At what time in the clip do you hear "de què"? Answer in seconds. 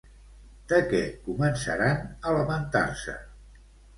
0.71-1.01